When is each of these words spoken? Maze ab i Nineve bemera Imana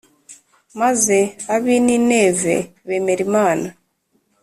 Maze 0.79 1.19
ab 1.53 1.63
i 1.75 1.77
Nineve 1.85 2.55
bemera 2.87 3.21
Imana 3.27 3.67